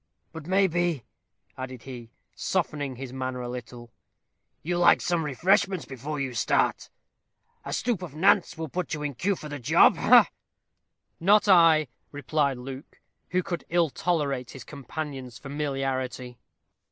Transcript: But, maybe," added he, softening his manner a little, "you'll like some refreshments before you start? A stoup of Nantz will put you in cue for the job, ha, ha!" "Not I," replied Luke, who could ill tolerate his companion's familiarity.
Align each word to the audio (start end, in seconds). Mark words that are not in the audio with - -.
But, 0.31 0.47
maybe," 0.47 1.03
added 1.59 1.83
he, 1.83 2.09
softening 2.33 2.95
his 2.95 3.13
manner 3.13 3.41
a 3.41 3.47
little, 3.47 3.91
"you'll 4.63 4.79
like 4.79 4.99
some 4.99 5.23
refreshments 5.23 5.85
before 5.85 6.19
you 6.19 6.33
start? 6.33 6.89
A 7.65 7.71
stoup 7.71 8.01
of 8.01 8.15
Nantz 8.15 8.57
will 8.57 8.67
put 8.67 8.95
you 8.95 9.03
in 9.03 9.13
cue 9.13 9.35
for 9.35 9.47
the 9.47 9.59
job, 9.59 9.97
ha, 9.97 10.07
ha!" 10.23 10.29
"Not 11.19 11.47
I," 11.47 11.87
replied 12.11 12.57
Luke, 12.57 12.99
who 13.29 13.43
could 13.43 13.63
ill 13.69 13.91
tolerate 13.91 14.49
his 14.49 14.63
companion's 14.63 15.37
familiarity. 15.37 16.39